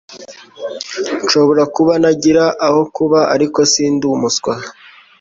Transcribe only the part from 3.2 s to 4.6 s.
ariko sindi umuswa